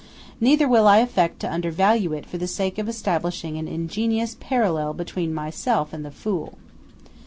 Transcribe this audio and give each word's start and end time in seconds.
Neither 0.39 0.67
will 0.67 0.87
I 0.87 0.97
affect 0.97 1.41
to 1.41 1.53
undervalue 1.53 2.11
it 2.13 2.25
for 2.25 2.39
the 2.39 2.47
sake 2.47 2.79
of 2.79 2.89
establishing 2.89 3.57
an 3.59 3.67
ingenious 3.67 4.35
parallel 4.39 4.95
between 4.95 5.31
myself 5.31 5.93
and 5.93 6.03
the 6.03 6.09
Fool. 6.09 6.57